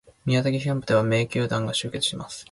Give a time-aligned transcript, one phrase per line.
[0.25, 2.39] 宮崎キャンプでは各球団が集結します